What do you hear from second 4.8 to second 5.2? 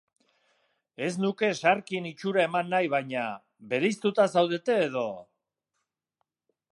edo...?